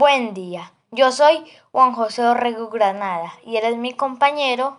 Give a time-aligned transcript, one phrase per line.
[0.00, 4.78] Buen día, yo soy Juan José Orrego Granada y eres mi compañero.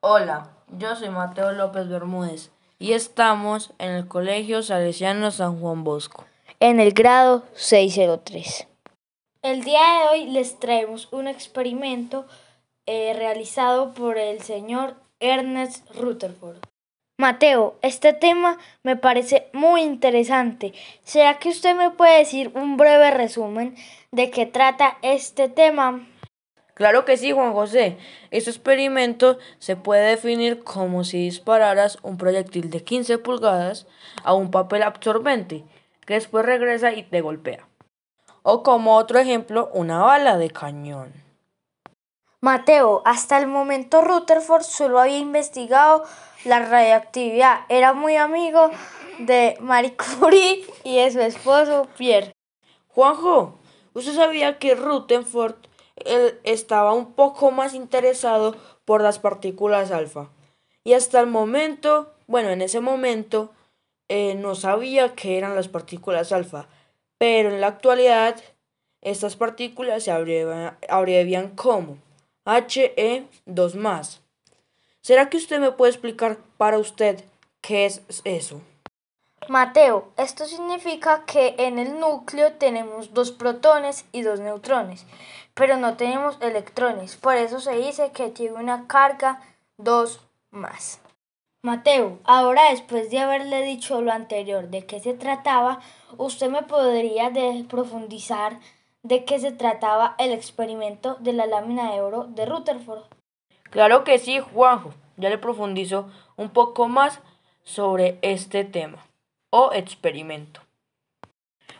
[0.00, 6.24] Hola, yo soy Mateo López Bermúdez y estamos en el Colegio Salesiano San Juan Bosco.
[6.58, 8.66] En el grado 603.
[9.42, 12.26] El día de hoy les traemos un experimento
[12.86, 16.58] eh, realizado por el señor Ernest Rutherford.
[17.20, 20.72] Mateo, este tema me parece muy interesante.
[21.02, 23.74] ¿Será que usted me puede decir un breve resumen
[24.12, 26.06] de qué trata este tema?
[26.74, 27.98] Claro que sí, Juan José.
[28.30, 33.88] Este experimento se puede definir como si dispararas un proyectil de 15 pulgadas
[34.22, 35.64] a un papel absorbente,
[36.06, 37.66] que después regresa y te golpea.
[38.44, 41.12] O como otro ejemplo, una bala de cañón.
[42.40, 46.04] Mateo, hasta el momento Rutherford solo había investigado
[46.48, 47.60] la radioactividad.
[47.68, 48.70] Era muy amigo
[49.18, 52.32] de Marie Curie y de su esposo Pierre.
[52.88, 53.58] Juanjo,
[53.92, 55.56] ¿usted sabía que Rutherford
[56.44, 60.30] estaba un poco más interesado por las partículas alfa?
[60.84, 63.52] Y hasta el momento, bueno, en ese momento,
[64.08, 66.66] eh, no sabía qué eran las partículas alfa.
[67.18, 68.36] Pero en la actualidad,
[69.02, 71.98] estas partículas se abrevian como
[72.46, 74.22] HE2 más.
[75.08, 77.24] ¿Será que usted me puede explicar para usted
[77.62, 78.60] qué es eso?
[79.48, 85.06] Mateo, esto significa que en el núcleo tenemos dos protones y dos neutrones,
[85.54, 87.16] pero no tenemos electrones.
[87.16, 89.40] Por eso se dice que tiene una carga
[89.78, 90.20] 2
[90.50, 91.00] más.
[91.62, 95.80] Mateo, ahora después de haberle dicho lo anterior de qué se trataba,
[96.18, 97.32] usted me podría
[97.66, 98.60] profundizar
[99.02, 103.04] de qué se trataba el experimento de la lámina de oro de Rutherford.
[103.70, 104.94] Claro que sí, Juanjo.
[105.16, 107.20] Ya le profundizo un poco más
[107.64, 109.04] sobre este tema
[109.50, 110.60] o experimento.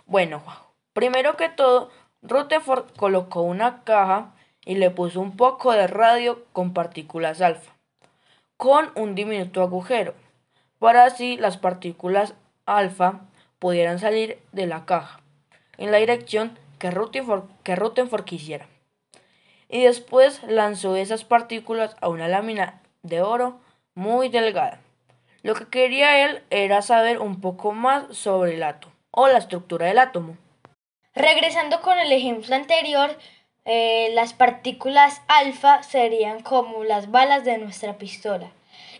[0.06, 1.90] Bueno, Juanjo, primero que todo,
[2.22, 7.72] Rutherford colocó una caja y le puso un poco de radio con partículas alfa,
[8.56, 10.14] con un diminuto agujero,
[10.78, 12.34] para así las partículas
[12.66, 13.20] alfa
[13.58, 15.20] pudieran salir de la caja
[15.78, 18.66] en la dirección que Rutherford, quisiera.
[19.68, 23.60] Y después lanzó esas partículas a una lámina de oro
[23.94, 24.80] muy delgada.
[25.42, 29.86] Lo que quería él era saber un poco más sobre el átomo o la estructura
[29.86, 30.36] del átomo.
[31.14, 33.16] Regresando con el ejemplo anterior,
[33.64, 38.50] eh, las partículas alfa serían como las balas de nuestra pistola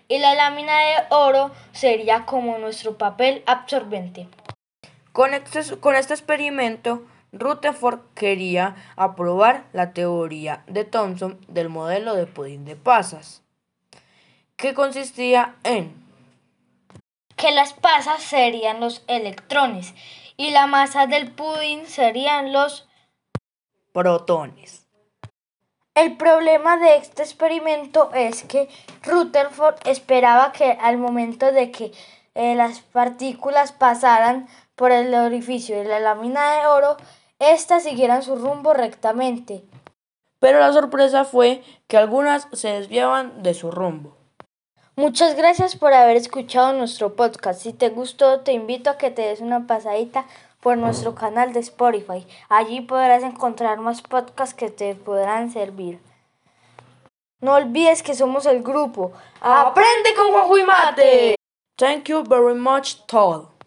[0.09, 4.27] y la lámina de oro sería como nuestro papel absorbente.
[5.13, 7.03] Con este, con este experimento,
[7.33, 13.43] Rutherford quería aprobar la teoría de Thomson del modelo de pudín de pasas,
[14.57, 15.95] que consistía en
[17.37, 19.95] que las pasas serían los electrones
[20.37, 22.89] y la masa del pudín serían los
[23.93, 24.87] protones.
[25.95, 28.69] El problema de este experimento es que
[29.03, 31.93] Rutherford esperaba que al momento de que
[32.37, 34.47] eh, las partículas pasaran
[34.79, 36.97] por el orificio de la lámina de oro,
[37.41, 39.65] éstas siguieran su rumbo rectamente.
[40.39, 44.17] Pero la sorpresa fue que algunas se desviaban de su rumbo.
[44.95, 47.61] Muchas gracias por haber escuchado nuestro podcast.
[47.61, 50.25] Si te gustó, te invito a que te des una pasadita
[50.61, 52.27] por nuestro canal de Spotify.
[52.49, 56.01] Allí podrás encontrar más podcasts que te podrán servir.
[57.41, 61.35] No olvides que somos el grupo Aprende con Juanjo y Mate.
[61.77, 63.58] Thank you very much, Todd.